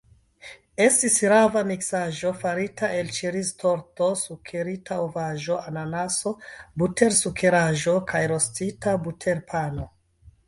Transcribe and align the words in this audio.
Estis 0.83 1.15
rava 1.31 1.61
miksaĵo 1.71 2.29
farita 2.43 2.87
el 3.01 3.11
ĉeriztorto, 3.17 4.07
sukerita 4.23 4.97
ovaĵo, 5.03 5.57
ananaso, 5.73 6.33
butersukeraĵo 6.83 7.93
kaj 8.13 8.23
rostita 8.35 8.97
buterpano. 9.05 9.87